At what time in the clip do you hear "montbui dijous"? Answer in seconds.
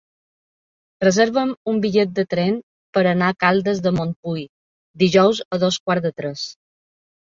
3.99-5.43